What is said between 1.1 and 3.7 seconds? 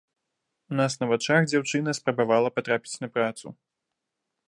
вачах дзяўчына спрабавала патрапіць на працу.